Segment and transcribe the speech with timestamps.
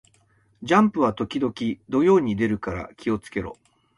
[0.63, 1.53] ジャンプは時々
[1.87, 3.59] 土曜に出るから気を付けろ